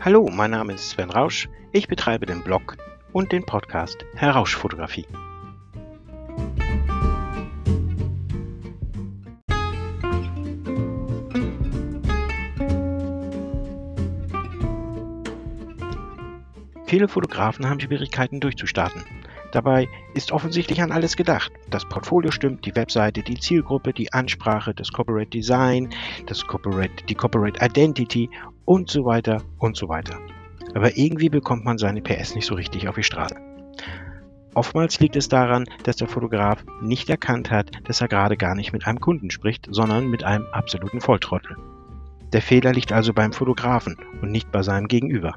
Hallo, 0.00 0.30
mein 0.32 0.52
Name 0.52 0.74
ist 0.74 0.90
Sven 0.90 1.10
Rausch. 1.10 1.48
Ich 1.72 1.88
betreibe 1.88 2.24
den 2.24 2.44
Blog 2.44 2.76
und 3.12 3.32
den 3.32 3.44
Podcast 3.44 4.06
Herr 4.14 4.30
Rausch 4.30 4.54
Fotografie. 4.54 5.04
Viele 16.86 17.08
Fotografen 17.08 17.68
haben 17.68 17.80
Schwierigkeiten 17.80 18.38
durchzustarten. 18.38 19.04
Dabei 19.50 19.88
ist 20.14 20.30
offensichtlich 20.30 20.80
an 20.80 20.92
alles 20.92 21.16
gedacht. 21.16 21.50
Das 21.70 21.84
Portfolio 21.84 22.30
stimmt, 22.30 22.64
die 22.64 22.76
Webseite, 22.76 23.24
die 23.24 23.40
Zielgruppe, 23.40 23.92
die 23.92 24.12
Ansprache, 24.12 24.72
das 24.74 24.92
Corporate 24.92 25.30
Design, 25.30 25.90
das 26.26 26.46
Corporate, 26.46 27.04
die 27.08 27.14
Corporate 27.16 27.58
Identity 27.60 28.30
und 28.68 28.90
so 28.90 29.06
weiter 29.06 29.40
und 29.58 29.78
so 29.78 29.88
weiter. 29.88 30.18
Aber 30.74 30.98
irgendwie 30.98 31.30
bekommt 31.30 31.64
man 31.64 31.78
seine 31.78 32.02
PS 32.02 32.34
nicht 32.34 32.44
so 32.44 32.54
richtig 32.54 32.86
auf 32.86 32.96
die 32.96 33.02
Straße. 33.02 33.34
Oftmals 34.52 35.00
liegt 35.00 35.16
es 35.16 35.30
daran, 35.30 35.64
dass 35.84 35.96
der 35.96 36.06
Fotograf 36.06 36.62
nicht 36.82 37.08
erkannt 37.08 37.50
hat, 37.50 37.70
dass 37.84 38.02
er 38.02 38.08
gerade 38.08 38.36
gar 38.36 38.54
nicht 38.54 38.74
mit 38.74 38.86
einem 38.86 39.00
Kunden 39.00 39.30
spricht, 39.30 39.68
sondern 39.70 40.08
mit 40.08 40.22
einem 40.22 40.44
absoluten 40.52 41.00
Volltrottel. 41.00 41.56
Der 42.34 42.42
Fehler 42.42 42.74
liegt 42.74 42.92
also 42.92 43.14
beim 43.14 43.32
Fotografen 43.32 43.96
und 44.20 44.30
nicht 44.30 44.52
bei 44.52 44.60
seinem 44.60 44.86
Gegenüber. 44.86 45.36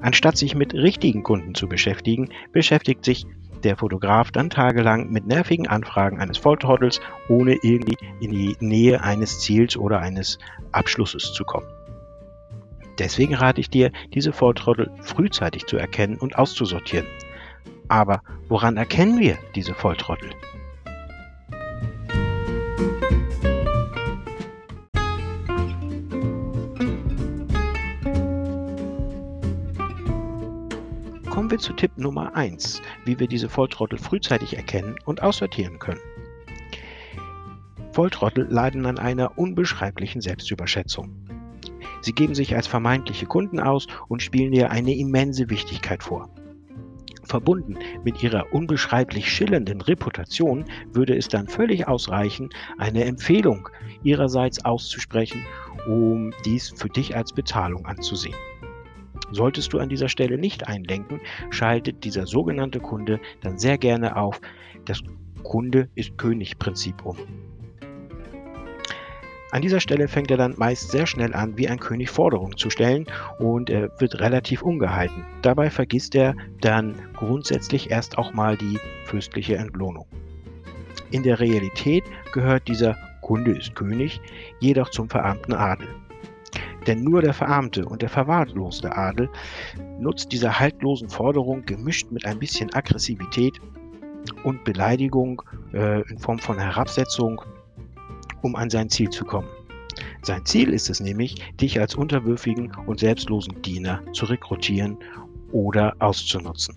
Anstatt 0.00 0.36
sich 0.36 0.54
mit 0.54 0.72
richtigen 0.72 1.24
Kunden 1.24 1.56
zu 1.56 1.66
beschäftigen, 1.66 2.28
beschäftigt 2.52 3.04
sich 3.04 3.26
der 3.64 3.76
Fotograf 3.76 4.30
dann 4.30 4.50
tagelang 4.50 5.10
mit 5.10 5.26
nervigen 5.26 5.66
Anfragen 5.66 6.20
eines 6.20 6.38
Volltrottels, 6.38 7.00
ohne 7.28 7.56
irgendwie 7.62 7.96
in 8.20 8.30
die 8.30 8.56
Nähe 8.60 9.02
eines 9.02 9.40
Ziels 9.40 9.76
oder 9.76 9.98
eines 9.98 10.38
Abschlusses 10.70 11.32
zu 11.32 11.42
kommen. 11.44 11.66
Deswegen 13.00 13.34
rate 13.34 13.62
ich 13.62 13.70
dir, 13.70 13.92
diese 14.12 14.30
Volltrottel 14.30 14.90
frühzeitig 15.00 15.64
zu 15.64 15.78
erkennen 15.78 16.18
und 16.18 16.36
auszusortieren. 16.36 17.06
Aber 17.88 18.22
woran 18.46 18.76
erkennen 18.76 19.18
wir 19.18 19.38
diese 19.54 19.72
Volltrottel? 19.72 20.28
Kommen 31.30 31.50
wir 31.50 31.58
zu 31.58 31.72
Tipp 31.72 31.96
Nummer 31.96 32.36
1, 32.36 32.82
wie 33.06 33.18
wir 33.18 33.28
diese 33.28 33.48
Volltrottel 33.48 33.98
frühzeitig 33.98 34.58
erkennen 34.58 34.96
und 35.06 35.22
aussortieren 35.22 35.78
können. 35.78 36.00
Volltrottel 37.92 38.46
leiden 38.50 38.84
an 38.84 38.98
einer 38.98 39.38
unbeschreiblichen 39.38 40.20
Selbstüberschätzung. 40.20 41.39
Sie 42.00 42.12
geben 42.12 42.34
sich 42.34 42.56
als 42.56 42.66
vermeintliche 42.66 43.26
Kunden 43.26 43.60
aus 43.60 43.86
und 44.08 44.22
spielen 44.22 44.52
dir 44.52 44.70
eine 44.70 44.94
immense 44.94 45.50
Wichtigkeit 45.50 46.02
vor. 46.02 46.30
Verbunden 47.22 47.76
mit 48.04 48.22
ihrer 48.22 48.52
unbeschreiblich 48.52 49.30
schillernden 49.30 49.80
Reputation 49.80 50.64
würde 50.92 51.16
es 51.16 51.28
dann 51.28 51.46
völlig 51.48 51.86
ausreichen, 51.86 52.50
eine 52.78 53.04
Empfehlung 53.04 53.68
ihrerseits 54.02 54.64
auszusprechen, 54.64 55.44
um 55.86 56.32
dies 56.44 56.72
für 56.74 56.88
dich 56.88 57.16
als 57.16 57.32
Bezahlung 57.32 57.86
anzusehen. 57.86 58.34
Solltest 59.32 59.72
du 59.72 59.78
an 59.78 59.88
dieser 59.88 60.08
Stelle 60.08 60.38
nicht 60.38 60.66
einlenken, 60.66 61.20
schaltet 61.50 62.04
dieser 62.04 62.26
sogenannte 62.26 62.80
Kunde 62.80 63.20
dann 63.42 63.58
sehr 63.58 63.78
gerne 63.78 64.16
auf 64.16 64.40
das 64.86 65.02
Kunde 65.44 65.88
ist 65.94 66.18
König 66.18 66.58
Prinzip 66.58 67.04
um. 67.04 67.16
An 69.52 69.62
dieser 69.62 69.80
Stelle 69.80 70.06
fängt 70.06 70.30
er 70.30 70.36
dann 70.36 70.54
meist 70.56 70.92
sehr 70.92 71.06
schnell 71.06 71.34
an, 71.34 71.56
wie 71.56 71.68
ein 71.68 71.80
König 71.80 72.10
Forderungen 72.10 72.56
zu 72.56 72.70
stellen 72.70 73.06
und 73.40 73.68
er 73.68 73.90
wird 74.00 74.20
relativ 74.20 74.62
ungehalten. 74.62 75.24
Dabei 75.42 75.70
vergisst 75.70 76.14
er 76.14 76.36
dann 76.60 76.94
grundsätzlich 77.16 77.90
erst 77.90 78.16
auch 78.16 78.32
mal 78.32 78.56
die 78.56 78.78
fürstliche 79.06 79.56
Entlohnung. 79.56 80.06
In 81.10 81.24
der 81.24 81.40
Realität 81.40 82.04
gehört 82.32 82.68
dieser 82.68 82.96
Kunde 83.22 83.52
ist 83.52 83.74
König 83.74 84.20
jedoch 84.60 84.90
zum 84.90 85.08
verarmten 85.08 85.54
Adel. 85.54 85.88
Denn 86.86 87.02
nur 87.02 87.20
der 87.20 87.34
verarmte 87.34 87.84
und 87.84 88.02
der 88.02 88.08
verwahrloste 88.08 88.96
Adel 88.96 89.28
nutzt 89.98 90.32
diese 90.32 90.58
haltlosen 90.58 91.08
Forderungen 91.08 91.66
gemischt 91.66 92.10
mit 92.10 92.24
ein 92.24 92.38
bisschen 92.38 92.72
Aggressivität 92.72 93.60
und 94.44 94.64
Beleidigung 94.64 95.42
äh, 95.72 96.08
in 96.08 96.18
Form 96.18 96.38
von 96.38 96.58
Herabsetzung 96.58 97.42
um 98.42 98.56
an 98.56 98.70
sein 98.70 98.88
Ziel 98.88 99.10
zu 99.10 99.24
kommen. 99.24 99.48
Sein 100.22 100.44
Ziel 100.44 100.72
ist 100.72 100.90
es 100.90 101.00
nämlich, 101.00 101.36
dich 101.60 101.80
als 101.80 101.94
unterwürfigen 101.94 102.72
und 102.86 103.00
selbstlosen 103.00 103.60
Diener 103.62 104.02
zu 104.12 104.26
rekrutieren 104.26 104.96
oder 105.52 105.94
auszunutzen. 105.98 106.76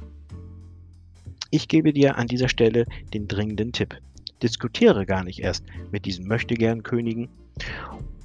Ich 1.51 1.67
gebe 1.67 1.93
dir 1.93 2.17
an 2.17 2.27
dieser 2.27 2.49
Stelle 2.49 2.85
den 3.13 3.27
dringenden 3.27 3.71
Tipp. 3.71 3.95
Diskutiere 4.41 5.05
gar 5.05 5.23
nicht 5.23 5.39
erst 5.39 5.65
mit 5.91 6.05
diesen 6.05 6.27
Möchtegern-Königen 6.27 7.29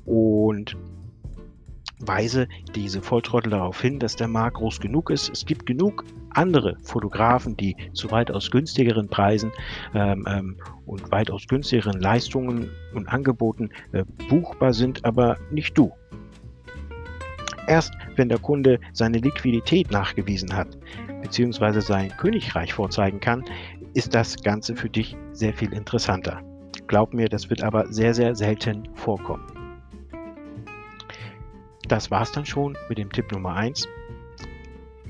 und 0.06 0.76
weise 2.00 2.48
diese 2.74 3.02
Volltrottel 3.02 3.50
darauf 3.50 3.80
hin, 3.80 3.98
dass 3.98 4.16
der 4.16 4.28
Markt 4.28 4.56
groß 4.56 4.80
genug 4.80 5.10
ist. 5.10 5.30
Es 5.30 5.44
gibt 5.44 5.66
genug 5.66 6.04
andere 6.30 6.76
Fotografen, 6.82 7.56
die 7.56 7.76
zu 7.92 8.10
weitaus 8.10 8.50
günstigeren 8.50 9.08
Preisen 9.08 9.52
ähm, 9.94 10.26
ähm, 10.28 10.56
und 10.86 11.10
weitaus 11.10 11.46
günstigeren 11.46 12.00
Leistungen 12.00 12.70
und 12.94 13.08
Angeboten 13.08 13.70
äh, 13.92 14.04
buchbar 14.28 14.72
sind, 14.72 15.04
aber 15.04 15.36
nicht 15.50 15.76
du. 15.76 15.92
Erst 17.66 17.92
wenn 18.16 18.28
der 18.28 18.38
Kunde 18.38 18.80
seine 18.92 19.18
Liquidität 19.18 19.90
nachgewiesen 19.90 20.54
hat, 20.54 20.68
beziehungsweise 21.20 21.82
sein 21.82 22.10
Königreich 22.16 22.72
vorzeigen 22.72 23.20
kann, 23.20 23.44
ist 23.94 24.14
das 24.14 24.36
Ganze 24.42 24.74
für 24.74 24.88
dich 24.88 25.16
sehr 25.32 25.52
viel 25.52 25.72
interessanter. 25.72 26.40
Glaub 26.86 27.12
mir, 27.12 27.28
das 27.28 27.50
wird 27.50 27.62
aber 27.62 27.86
sehr, 27.92 28.14
sehr 28.14 28.34
selten 28.34 28.88
vorkommen. 28.94 29.57
Das 31.88 32.10
war's 32.10 32.30
dann 32.32 32.44
schon 32.44 32.76
mit 32.90 32.98
dem 32.98 33.10
Tipp 33.10 33.32
Nummer 33.32 33.54
1. 33.54 33.88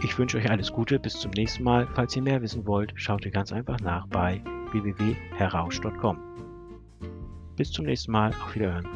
Ich 0.00 0.16
wünsche 0.16 0.39
euch 0.39 0.49
alles 0.49 0.72
Gute, 0.72 1.00
bis 1.00 1.15
zum 1.15 1.33
nächsten 1.33 1.65
Mal. 1.65 1.89
Falls 1.94 2.15
ihr 2.15 2.22
mehr 2.22 2.41
wissen 2.41 2.66
wollt, 2.66 2.93
schaut 2.94 3.25
ihr 3.25 3.33
ganz 3.33 3.53
einfach 3.53 3.81
nach 3.81 4.06
bei 4.06 4.41
www.herrausch.com. 4.71 6.19
Bis 7.56 7.72
zum 7.72 7.87
nächsten 7.87 8.12
Mal, 8.12 8.31
auf 8.31 8.55
Wiederhören. 8.55 8.87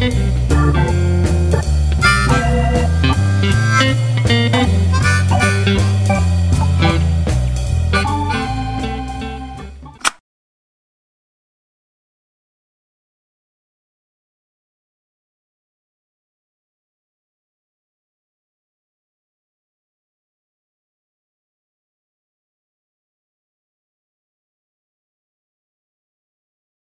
Musik 0.00 0.97